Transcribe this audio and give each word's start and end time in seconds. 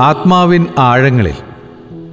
ആത്മാവിൻ 0.00 0.66
ആഴങ്ങളിൽ 0.78 1.32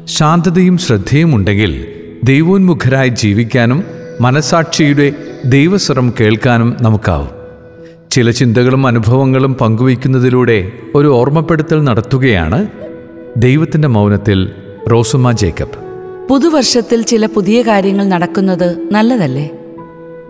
ശാന്തതയും 0.06 0.78
ശ്രദ്ധയും 0.78 1.36
ഉണ്ടെങ്കിൽ 1.36 1.88
ദൈവോന്മുഖരായി 2.24 3.10
ജീവിക്കാനും 3.10 3.84
മനസാക്ഷിയുടെ 4.22 5.14
ദൈവസ്വരം 5.46 6.14
കേൾക്കാനും 6.20 6.78
നമുക്കാവും. 6.82 7.28
ചില 8.12 8.32
ചിന്തകളും 8.32 8.88
അനുഭവങ്ങളും 8.88 9.54
പങ്കുവയ്ക്കുന്നതിലൂടെ 9.54 10.72
ഒരു 10.96 11.08
ഓർമ്മപ്പെടുത്തൽ 11.08 11.84
നടത്തുകയാണ് 11.84 12.68
ദൈവത്തിന്റെ 13.38 13.88
മൗനത്തിൽ 13.88 14.52
റോസുമ 14.92 15.32
ജേക്കബ്. 15.32 15.78
പുതുവർഷത്തിൽ 16.28 17.02
ചില 17.02 17.26
പുതിയ 17.26 17.62
കാര്യങ്ങൾ 17.62 18.08
നടക്കുന്നത് 18.08 18.90
നല്ലതല്ലേ? 18.92 19.50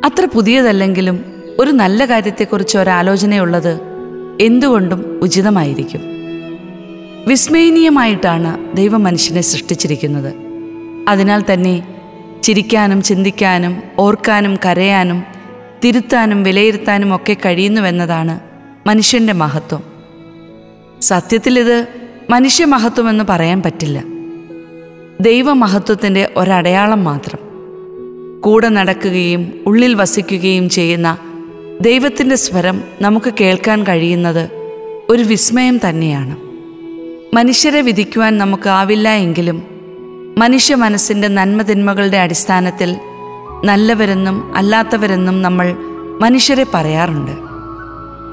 അത്ര 0.06 0.28
പുതിയതല്ലെങ്കിലും 0.36 1.20
ഒരു 1.60 1.72
നല്ല 1.72 2.06
കാര്യത്തെക്കുറിച്ച് 2.06 2.78
ഒരാലോചനയുള്ളത് 2.78 3.97
എന്തുകൊണ്ടും 4.42 5.20
ഉചിതമായിരിക്കും. 5.22 6.02
വിസ്മയനീയമായിട്ടാണ് 7.28 8.78
ദൈവം 8.78 9.04
മനുഷ്യനെ 9.04 9.42
സൃഷ്ടിച്ചിരിക്കുന്നത്. 9.42 10.34
അതിനാൽ 11.10 11.44
തന്നെ 11.54 11.88
ചിരിക്കാനും 12.44 13.02
ചിന്തിക്കാനും 13.02 13.84
ഓർക്കാനും 13.98 14.58
കരയാനും 14.66 15.24
തിരുത്താനും 15.86 16.44
വിലയിരുത്താനും 16.44 17.16
ഒക്കെ 17.16 17.34
കഴിയുന്നുവെന്നതാണ് 17.34 18.40
മനുഷ്യന്റെ 18.88 19.34
മഹത്വം. 19.34 19.84
സത്യത്തിൽ 21.02 21.60
ഇത് 21.60 21.88
മനുഷ്യമഹത്വമെന്ന് 22.30 23.24
പറയാൻ 23.30 23.62
പറ്റില്ല. 23.62 24.04
ദൈവമഹത്വത്തിന്റെ 25.22 26.30
ഒരടയാളം 26.38 27.04
മാത്രം. 27.04 27.48
കൂടെ 28.42 28.70
നടക്കുകയും 28.70 29.54
ഉള്ളിൽ 29.66 29.96
വസിക്കുകയും 29.96 30.70
ചെയ്യുന്ന 30.70 31.18
ദൈവത്തിന്റെ 31.82 32.36
സ്വരം 32.36 32.84
നമുക്ക് 33.02 33.34
കേൾക്കാൻ 33.40 33.84
കഴിയുന്നത് 33.84 34.50
ഒരു 35.10 35.24
വിസ്മയം 35.24 35.90
തന്നെയാണ്. 35.90 36.36
മനുഷ്യരെ 37.36 37.82
വിധിക്കുവാൻ 37.82 38.38
നമുക്കാവില്ല 38.38 39.10
എങ്കിലും 39.10 39.64
മനുഷ്യ 40.38 40.76
മനസ്സിന്റെ 40.76 41.28
നന്മതിന്മകളുടെ 41.28 42.18
അടിസ്ഥാനത്തിൽ 42.18 42.98
നല്ലവരെന്നും 43.66 44.56
അല്ലാത്തവരെന്നും 44.56 45.42
നമ്മൾ 45.42 45.76
മനുഷ്യരെ 46.22 46.66
പറയാറുണ്ട്. 46.74 47.32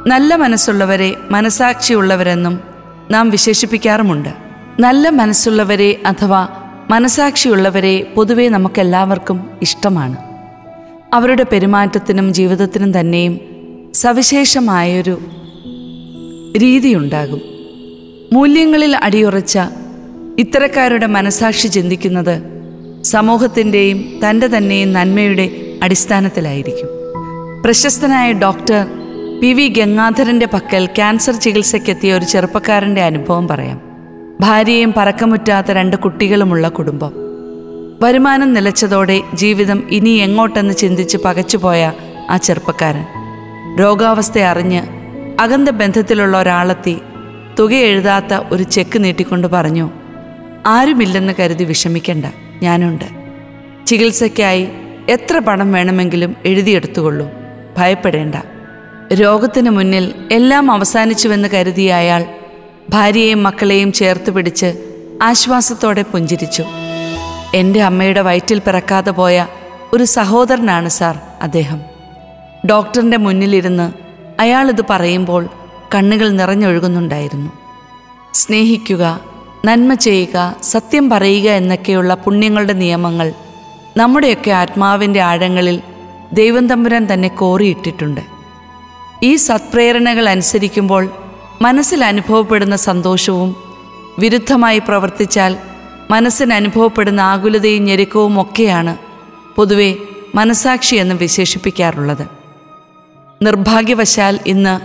നല്ല 0.07 0.37
മനസ്സുള്ളവരെ 0.37 1.17
മനസാക്ഷിയുള്ളവരെന്നും 1.31 2.61
നാം 3.11 3.31
വിശേഷിപ്പിക്കാറുമുണ്ട്. 3.31 4.29
നല്ല 4.81 5.09
മനസ്സുള്ളവരെ 5.09 6.03
അഥവാ 6.07 6.49
മനസാക്ഷിയുള്ളവരെ 6.91 8.13
പൊതുവെ 8.17 8.49
നമുക്കെല്ലാവർക്കും 8.49 9.51
ഇഷ്ടമാണ്. 9.63 10.17
അവരുടെ 11.15 11.47
പെരുമാറ്റത്തിനും 11.53 12.35
ജീവിതത്തിനും 12.35 13.01
തന്നെയും 13.01 13.41
സവിശേഷമായൊരു 13.95 15.19
രീതിയുണ്ടാകും. 16.61 17.41
മൂല്യങ്ങളിൽ 18.33 18.97
അടിയുറച്ച 18.97 19.59
ഇത്തരക്കാരുടെ 20.39 21.07
മനസാക്ഷി 21.07 21.67
ചിന്തിക്കുന്നത് 21.67 22.43
സമൂഹത്തിന്റെയും 23.03 24.21
തന്റെ 24.29 24.47
തന്നെയും 24.47 24.93
നന്മയുടെ 24.93 25.51
അടിസ്ഥാനത്തിലായിരിക്കും. 25.83 26.89
പ്രശസ്തനായ 27.65 28.33
ഡോക്ടർ 28.33 28.87
പി 29.41 29.53
വി 29.53 29.69
ഗംഗാധരന്റെ 29.69 30.47
പക്കൽ 30.47 30.87
ക്യാൻസർ 30.87 31.35
ചികിത്സയ്ക്കെത്തിയ 31.35 32.13
ഒരു 32.13 32.25
ചെറുപ്പക്കാരന്റെ 32.25 33.01
അനുഭവം 33.01 33.49
പറയാം. 33.49 33.81
ഭാര്യയും 34.41 34.95
പറക്കമുറ്റാത്ത 34.97 35.71
രണ്ട് 35.71 35.97
കുട്ടികളുമുള്ള 35.97 36.69
കുടുംബം. 36.69 37.24
വരുമാനം 38.05 38.53
നിലച്ചതോടെ 38.53 39.21
ജീവിതം 39.35 39.91
ഇനി 39.91 40.11
എങ്ങോട്ടെന്ന് 40.11 40.75
ചിന്തിച്ച് 40.75 41.19
പകച്ചുപോയ 41.25 41.93
ആ 42.31 42.37
ചെറുപ്പക്കാരൻ. 42.37 43.05
രോഗാവസ്ഥ 43.79 44.39
അറിഞ്ഞ് 44.39 44.81
അകന്ത 45.41 45.69
ബന്ധത്തിലുള്ള 45.69 46.39
ഒരാളെത്തി 46.39 46.95
തുക 47.59 47.73
എഴുതാത്ത 47.73 48.35
ഒരു 48.53 48.63
ചെക്ക് 48.63 49.05
നീട്ടിക്കൊണ്ട് 49.05 49.49
പറഞ്ഞു 49.49 49.87
ആരുമില്ലെന്ന് 50.67 51.33
കരുതി 51.41 51.65
വിഷമിക്കണ്ട 51.65 52.25
ഞാനുണ്ട്. 52.63 53.09
ചികിത്സയ്ക്കായി 53.87 54.69
എത്ര 55.09 55.39
പണം 55.39 55.73
വേണമെങ്കിലും 55.73 56.37
എഴുതിയെടുത്തുകൊള്ളൂ 56.45 57.27
ഭയപ്പെടേണ്ട. 57.79 58.35
രോഗത്തിന് 59.13 59.71
മുന്നിൽ 59.71 60.15
എല്ലാം 60.33 60.71
അവസാനിച്ചുവെന്ന് 60.71 61.49
കരുതിയ 61.55 61.93
അയാൾ 61.93 62.25
ഭാര്യയെയും 62.91 63.43
മക്കളെയും 63.43 63.93
ചേർത്ത് 63.93 64.31
പിടിച്ച് 64.31 64.71
ആശ്വാസത്തോടെ 65.23 66.03
പുഞ്ചിരിച്ചു. 66.03 66.65
എന്റെ 67.55 67.83
അമ്മയുടെ 67.83 68.21
വയറ്റിൽ 68.21 68.59
പിറക്കാതെ 68.59 69.11
പോയ 69.11 69.47
ഒരു 69.93 70.05
സഹോദരനാണ് 70.05 70.89
സാർ 70.89 71.19
അദ്ദേഹം. 71.43 71.81
ഡോക്ടറിന്റെ 72.71 73.17
മുന്നിലിരുന്ന് 73.17 73.93
അയാളിത് 74.41 74.85
പറയുമ്പോൾ 74.91 75.49
കണ്ണുകൾ 75.95 76.29
നിറഞ്ഞൊഴുകുന്നുണ്ടായിരുന്നു. 76.31 77.51
സ്നേഹിക്കുക 78.35 79.21
നന്മ 79.65 79.95
ചെയ്യുക 79.95 80.57
സത്യം 80.63 81.11
പറയുക 81.11 81.51
എന്നൊക്കെയുള്ള 81.51 82.15
പുണ്യങ്ങളുടെ 82.15 82.73
നിയമങ്ങൾ 82.73 83.33
നമ്മുടെയൊക്കെ 83.97 84.51
ആത്മാവിന്റെ 84.51 85.21
ആഴങ്ങളിൽ 85.21 85.81
ദൈവം 86.33 86.69
തമ്പുരാൻ 86.69 87.13
തന്നെ 87.13 87.29
കോറിയിട്ടിട്ടുണ്ട്. 87.29 88.21
ഈ 89.23 89.37
സത്പ്രേരണകൾ 89.37 90.29
അനുസരിക്കുമ്പോൾ 90.29 91.11
മനസ്സിൽ 91.63 92.05
അനുഭവപ്പെടുന്ന 92.05 92.77
സന്തോഷവും 92.77 93.57
വിരുദ്ധമായി 94.19 94.79
പ്രവർത്തിച്ചാൽ 94.79 95.57
മനസ്സിന് 96.11 96.55
അനുഭവപ്പെടുന്ന 96.55 97.21
ആകുലതയും 97.21 97.85
ഞെരുക്കവും 97.85 98.41
ഒക്കെയാണ് 98.41 98.97
പൊതുവെ 99.57 99.95
മനസാക്ഷി 100.35 100.97
എന്ന് 100.97 101.15
വിശേഷിപ്പിക്കാറുള്ളത്. 101.15 102.27
നിർഭാഗ്യവശാൽ 103.43 104.41
ഇന്ന് 104.47 104.81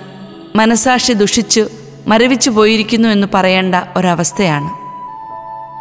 മനസാക്ഷി 0.58 1.14
ദുഷിച്ചു 1.14 1.70
മരവിച്ചു 2.08 2.50
പോയിരിക്കുന്നു 2.50 3.10
എന്ന് 3.10 3.28
പറയേണ്ട 3.34 3.76
ഒരവസ്ഥയാണ്. 3.98 4.70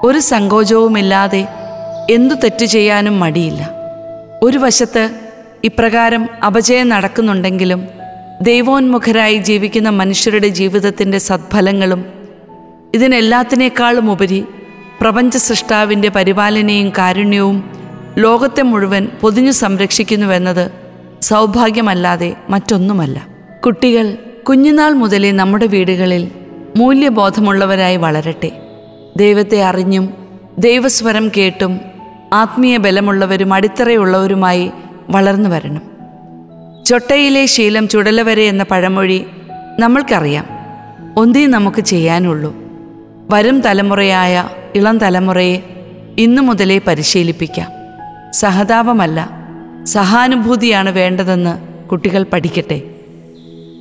ഒരു 0.07 0.19
സങ്കോചവുമില്ലാതെ 0.19 1.49
എന്തു 2.11 2.35
തെറ്റു 2.35 2.65
ചെയ്യാനും 2.65 3.21
മടിയില്ല. 3.21 3.71
ഒരു 4.43 4.59
വശത്ത് 4.59 5.11
ഇപ്രകാരം 5.65 6.29
അപജയം 6.47 6.89
നടക്കുന്നുണ്ടെങ്കിലും 6.89 7.89
ദൈവോന്മുഖരായി 8.43 9.39
ജീവിക്കുന്ന 9.39 9.89
മനുഷ്യരുടെ 9.89 10.49
ജീവിതത്തിന്റെ 10.49 11.19
സദ്ഫലങ്ങളും 11.19 12.05
ഇതിനെല്ലാത്തിനേക്കാളും 12.95 14.11
ഉപരി 14.11 14.45
പ്രപഞ്ച 15.01 15.37
സൃഷ്ടാവിന്റെ 15.37 16.09
പരിപാലനയും 16.09 16.93
കാരുണ്യവും 16.99 17.71
ലോകത്തെ 18.19 18.63
മുഴുവൻ 18.63 19.09
പൊതിഞ്ഞു 19.21 19.51
സംരക്ഷിക്കുന്നുവെന്നത് 19.51 20.71
സൗഭാഗ്യമല്ലാതെ 21.21 22.37
മറ്റൊന്നുമല്ല. 22.49 23.27
കുട്ടികൾ 23.67 24.17
കുഞ്ഞുനാൾ 24.49 24.93
മുതലേ 24.93 25.31
നമ്മുടെ 25.31 25.67
വീടുകളിൽ 25.67 26.31
മൂല്യബോധമുള്ളവരായി 26.77 27.97
വളരട്ടെ. 27.97 28.51
ദൈവത്തെ 29.17 29.63
അറിഞ്ഞും 29.63 30.15
ദൈവസ്വരം 30.59 31.31
കേട്ടും 31.37 31.81
ആത്മീയ 32.33 32.77
ബലമുള്ളവരും 32.77 33.55
അടിത്തറയുള്ളവരുമായി 33.55 34.71
വളർന്നു 35.09 35.51
വരണം. 35.51 35.83
ചൊട്ടയിലെ 36.85 37.47
ശീലം 37.47 37.89
ചുടലവരെ 37.89 38.43
എന്ന 38.43 38.63
പഴമൊഴി 38.63 39.27
നമ്മൾക്കറിയാം. 39.79 40.47
ഒന്നേ 41.17 41.47
നമുക്ക് 41.47 41.81
ചെയ്യാനുള്ളൂ. 41.81 42.57
വരും 43.31 43.61
തലമുറയായ 43.61 44.49
ഇളം 44.77 44.99
തലമുറയെ 44.99 45.63
ഇന്നു 46.19 46.43
മുതലേ 46.43 46.79
പരിശീലിപ്പിക്കാം. 46.79 47.69
സഹതാപമല്ല 48.33 49.31
സഹാനുഭൂതിയാണ് 49.85 50.91
വേണ്ടതെന്ന് 50.91 51.59
കുട്ടികൾ 51.89 52.23
പഠിക്കട്ടെ. 52.23 52.83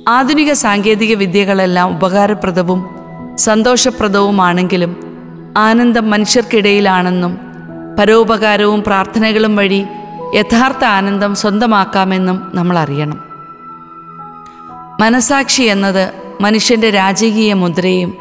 ആധുനിക 0.08 0.52
സാങ്കേതിക 0.52 1.14
വിദ്യകളെല്ലാം 1.14 1.90
ഉപകാരപ്രദവും 1.96 2.90
സന്തോഷപ്രദവുമാണെങ്കിലും 3.36 4.96
ആനന്ദം 5.56 6.10
മനുഷ്യർക്കിടയിലാണെന്നും 6.10 7.38
പരോപകാരവും 7.98 8.82
പ്രാർത്ഥനകളും 8.82 9.56
വഴി 9.56 9.84
യഥാർത്ഥ 10.34 10.84
ആനന്ദം 10.84 11.34
സ്വന്തമാക്കാമെന്നും 11.34 12.50
നമ്മൾ 12.54 12.78
അറിയണം 12.78 13.18
മനസാക്ഷി 15.00 15.62
എന്നത് 15.62 16.12
മനുഷ്യന്റെ 16.40 16.90
രാജകീയ 16.90 17.52
മുദ്രയും 17.54 18.14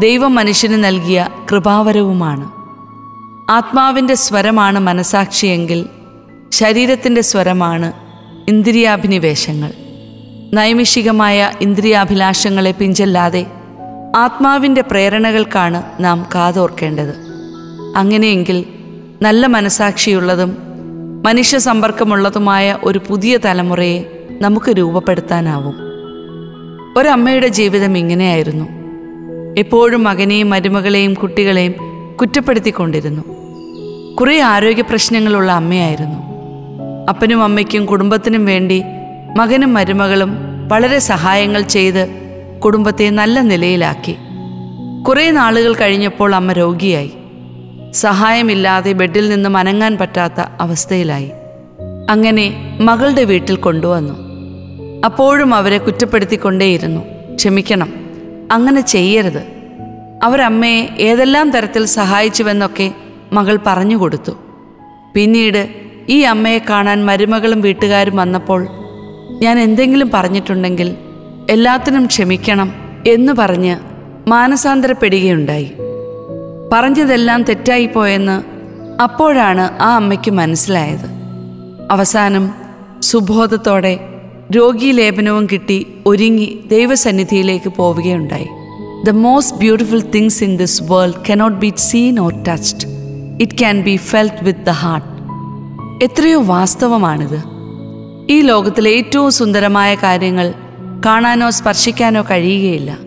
ദൈവം 0.00 0.34
മനുഷ്യന് 0.34 0.84
നൽകിയ 0.84 1.28
കൃപാവരവുമാണ്. 1.52 2.50
ആത്മാവിന്റെ 3.50 4.14
സ്വരമാണ് 4.14 4.78
മനസാക്ഷിയെങ്കിൽ 4.78 5.86
ശരീരത്തിന്റെ 6.50 7.20
സ്വരമാണ് 7.20 7.92
ഇന്ദ്രിയാഭിനിവേശങ്ങൾ. 8.48 9.72
നൈമിഷികമായ 10.54 11.50
ഇന്ദ്രിയാഭിലാഷങ്ങളെ 11.60 12.70
പിഞ്ചല്ലാതെ 12.70 13.46
ആത്മാവിന്റെ 14.16 14.80
പ്രേരണകൾക്കാണ് 14.80 15.82
നാം 16.00 16.26
കാതോർക്കേണ്ടത്. 16.34 17.14
അങ്ങനെയെങ്കിൽ 17.96 18.64
നല്ല 19.22 19.46
മനസാക്ഷിയുള്ളതും 19.46 20.58
മനുഷ്യ 21.26 21.58
സമ്പർക്കമുള്ളതുമായ 21.58 22.78
ഒരു 22.84 23.00
പുതിയ 23.08 23.36
തലമുറയെ 23.36 24.28
നമുക്ക് 24.42 24.70
രൂപപ്പെടുത്താനാവും. 24.70 25.74
ഒരമ്മയുടെ 26.98 27.48
ജീവിതം 27.48 27.98
ഇങ്ങനെയായിരുന്നു. 27.98 28.77
എപ്പോഴും 29.56 30.04
മകനെയും 30.04 30.50
മരുമകളെയും 30.50 31.14
കുട്ടികളെയും 31.14 31.74
കുറ്റപ്പെടുത്തിക്കൊണ്ടിരുന്നു. 32.20 33.22
കുറേ 34.14 34.40
ആരോഗ്യ 34.40 34.82
പ്രശ്നങ്ങളുള്ള 34.82 35.52
അമ്മയായിരുന്നു. 35.52 36.18
അപ്പനും 37.08 37.42
അമ്മയ്ക്കും 37.42 37.86
കുടുംബത്തിനും 37.86 38.44
വേണ്ടി 38.44 38.82
മകനും 39.36 39.74
മരുമകളും 39.74 40.36
വളരെ 40.68 40.98
സഹായങ്ങൾ 40.98 41.60
ചെയ്ത് 41.60 42.08
കുടുംബത്തെ 42.64 43.10
നല്ല 43.10 43.40
നിലയിലാക്കി. 43.40 44.16
കുറേ 45.08 45.30
നാളുകൾ 45.30 45.74
കഴിഞ്ഞപ്പോൾ 45.74 46.34
അമ്മ 46.34 46.52
രോഗിയായി. 46.52 47.12
സഹായമില്ലാതെ 47.92 48.92
ബെഡിൽ 48.92 49.28
നിന്നും 49.28 49.56
അനങ്ങാൻ 49.56 49.98
പറ്റാത്ത 50.00 50.40
അവസ്ഥയിലായി. 50.60 51.30
അങ്ങനെ 52.10 52.78
മകളുടെ 52.80 53.24
വീട്ടിൽ 53.24 53.56
കൊണ്ടുവന്നു. 53.56 54.14
അപ്പോഴും 55.04 55.54
അവരെ 55.54 55.78
കുറ്റപ്പെടുത്തിക്കൊണ്ടേയിരുന്നു. 55.78 57.00
ക്ഷമിക്കണം. 57.34 58.07
അങ്ങനെ 58.52 58.80
ചെയ്യരുത്. 58.80 59.58
അവരമ്മയെ 60.22 60.88
ഏതെല്ലാം 60.98 61.50
തരത്തിൽ 61.50 61.84
സഹായിച്ചുവെന്നൊക്കെ 61.84 62.92
മകൾ 63.32 63.58
പറഞ്ഞു 63.66 63.96
കൊടുത്തു. 63.96 64.32
പിന്നീട് 65.14 65.68
ഈ 66.08 66.20
അമ്മയെ 66.20 66.58
കാണാൻ 66.58 67.06
മരുമകളും 67.06 67.60
വീട്ടുകാരും 67.60 68.16
വന്നപ്പോൾ 68.16 68.68
ഞാൻ 69.42 69.58
എന്തെങ്കിലും 69.58 70.10
പറഞ്ഞിട്ടുണ്ടെങ്കിൽ 70.14 70.96
എല്ലാത്തിനും 71.50 72.06
ക്ഷമിക്കണം 72.06 72.74
എന്ന് 73.06 73.32
പറഞ്ഞ് 73.32 73.76
മാനസാന്തരപ്പെടുകയുണ്ടായി. 74.28 75.72
പറഞ്ഞതെല്ലാം 76.72 77.42
തെറ്റായിപ്പോയെന്ന് 77.42 78.42
അപ്പോഴാണ് 79.02 79.82
ആ 79.82 79.96
അമ്മയ്ക്ക് 79.96 80.30
മനസ്സിലായത്. 80.30 81.18
അവസാനം 81.90 82.54
സുബോധത്തോടെ 83.00 84.17
രോഗീലേപനവും 84.52 85.48
കിട്ടി 85.52 85.86
ഒരുങ്ങി 86.06 86.60
ദൈവസന്നിധിയിലേക്ക് 86.70 87.68
പോവുകയുണ്ടായി. 87.68 88.48
The 89.06 89.10
most 89.10 89.58
beautiful 89.58 90.00
things 90.00 90.44
in 90.44 90.56
this 90.56 90.82
world 90.82 91.30
cannot 91.30 91.58
be 91.58 91.72
seen 91.76 92.20
or 92.20 92.42
touched 92.42 92.88
it 93.40 93.58
can 93.58 93.80
be 93.80 93.96
felt 93.96 94.44
with 94.44 94.60
the 94.60 94.70
heart 94.70 95.18
എത്രയോ 96.04 96.42
വാസ്തവമാണിത്. 96.42 97.42
ഈ 98.30 98.40
ലോകത്തിലെ 98.40 98.90
ഏറ്റവും 98.90 99.30
സുന്ദരമായ 99.30 99.94
കാര്യങ്ങൾ 99.94 100.54
കാണാനോ 101.06 101.50
സ്പർശിക്കാനോ 101.50 102.22
കഴിയുകയില്ല. 102.22 102.98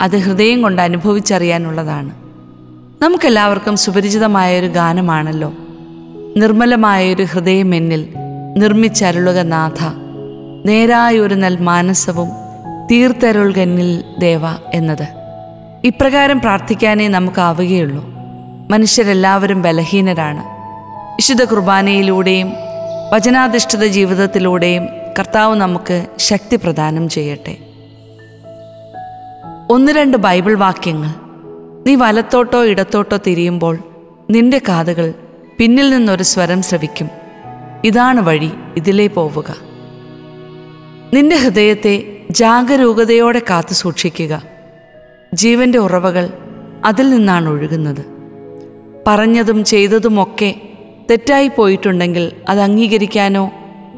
അത് 0.00 0.16
ഹൃദയം 0.16 0.62
കൊണ്ട് 0.62 0.82
അനുഭവിച്ചറിയാനുള്ളതാണ്. 0.82 2.10
നമുക്കെല്ലാവർക്കും 3.02 3.76
സുപരിചിതമായ 3.76 4.60
ഒരു 4.60 4.66
ഗാനമാണല്ലോ. 4.66 5.52
നിർമ്മലമായൊരു 6.36 7.22
ഹൃദയം 7.22 7.74
എന്നിൽ 7.74 8.06
നിർമ്മിച്ചരുളുക 8.56 9.38
നാഥ. 9.38 10.03
നേരായൊരു 10.66 11.34
നൽ 11.34 11.56
മാനസവും 11.60 12.28
തീർത്തരുൾകന്നിൽ 12.90 14.04
ദേവ 14.18 14.40
എന്നത്. 14.74 15.08
ഇപ്രകാരം 15.84 16.40
പ്രാർത്ഥിക്കാനേ 16.40 17.08
നമുക്കാവുകയുള്ളൂ 17.08 18.04
മനുഷ്യരെല്ലാവരും 18.70 19.62
ബലഹീനരാണ്. 19.62 20.42
വിശുദ്ധ 21.12 21.44
കുർബാനയിലൂടെയും 21.44 22.52
വചനാധിഷ്ഠിത 23.12 23.84
ജീവിതത്തിലൂടെയും 23.84 24.88
കർത്താവ് 25.18 25.56
നമുക്ക് 25.56 26.06
ശക്തി 26.18 26.56
പ്രദാനം 26.56 27.08
ചെയ്യട്ടെ. 27.08 27.56
ഒന്ന് 29.70 29.92
രണ്ട് 29.92 30.16
ബൈബിൾ 30.16 30.54
വാക്യങ്ങൾ. 30.54 31.10
നീ 31.86 31.94
വലത്തോട്ടോ 31.94 32.64
ഇടത്തോട്ടോ 32.64 33.18
തിരിയുമ്പോൾ 33.26 33.78
നിന്റെ 34.30 34.60
കാതുകൾ 34.68 35.14
പിന്നിൽ 35.58 35.90
നിന്നൊരു 35.90 36.22
സ്വരം 36.22 36.62
ശ്രവിക്കും. 36.62 37.10
ഇതാണ് 37.84 38.20
വഴി 38.20 38.50
ഇതിലേ 38.76 39.06
പോവുക. 39.06 39.73
നിന്റെ 41.14 41.36
ഹൃദയത്തെ 41.36 42.16
ജാഗരൂകതയോടെ 42.30 43.42
കാത്തു 43.50 43.72
സൂക്ഷിക്കുക. 43.72 44.42
ജീവന്റെ 45.34 45.78
ഉറവകൾ 45.78 46.30
അതിൽ 46.84 47.10
നിന്നാണ് 47.10 47.48
ഒഴുകുന്നത്. 47.48 48.04
പറഞ്ഞതും 49.06 49.64
ചെയ്തതുമൊക്കെ 49.64 50.54
തെറ്റായി 51.10 51.48
പോയിട്ടുണ്ടെങ്കിൽ 51.48 52.32
അത് 52.48 52.60
അംഗീകരിക്കാനോ 52.60 53.52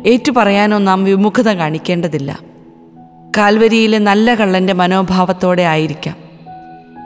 ഏറ്റുപറയാനോ 0.06 0.78
നാം 0.78 1.04
വിമുഖത 1.04 1.48
കാണിക്കേണ്ടതില്ല. 1.48 2.40
കാൽവരിയിലെ 3.36 3.98
നല്ല 3.98 4.34
കള്ളന്റെ 4.34 4.72
മനോഭാവത്തോടെ 4.72 5.62
ആയിരിക്കാം. 5.62 6.16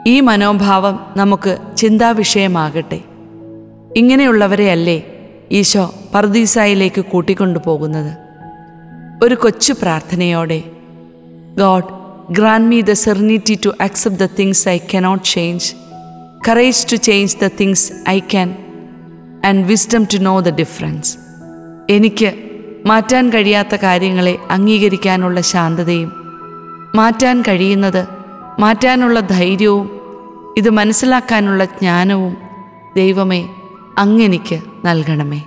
ഈ 0.07 0.19
മനോഭാവം 0.19 0.99
നമുക്ക് 1.17 1.57
ചിന്താവിഷയമാകട്ടെ. 1.77 2.99
ഇങ്ങനെയുള്ളവരെയല്ലേ 3.97 5.03
ഈശോ 5.51 5.93
പർദീസായിലേക്ക് 6.15 7.01
കൂട്ടിക്കൊണ്ടു 7.01 7.59
പോകുന്നത് 7.65 8.20
ഒരു 9.23 9.35
കൊച്ചു 9.35 9.73
പ്രാർത്ഥനയോടെ 9.73 10.63
god 11.57 11.89
grant 12.33 12.67
me 12.67 12.81
the 12.81 12.91
serenity 12.91 13.59
to 13.65 13.73
accept 13.81 14.23
the 14.23 14.29
things 14.39 14.69
I 14.69 14.79
cannot 14.93 15.25
change 15.25 15.73
courage 16.47 16.91
to 16.91 16.95
change 16.95 17.37
the 17.41 17.49
things 17.59 17.93
I 18.09 18.19
can 18.19 18.49
and 19.45 19.65
wisdom 19.65 20.03
to 20.03 20.17
know 20.17 20.39
the 20.39 20.49
difference 20.49 21.17
എനിക്ക് 21.89 22.33
മാറ്റാൻ 22.85 23.29
കഴിയാത്ത 23.29 23.75
കാര്യങ്ങളെ 23.75 24.37
അംഗീകരിക്കാനുള്ള 24.49 25.41
ശാന്തതയും 25.41 26.11
മാറ്റാൻ 26.95 27.41
കഴിയുന്നത് 27.41 28.07
മാറ്റാനുള്ള 28.59 29.19
ധൈര്യവും 29.19 29.89
ഇത് 30.57 30.69
മനസ്സിലാക്കാനുള്ള 30.69 31.65
ജ്ഞാനവും 31.65 32.37
ദൈവമേ 32.95 33.47
അങ്ങെനിക്ക് 33.97 34.59
നൽകണമേ. 34.85 35.41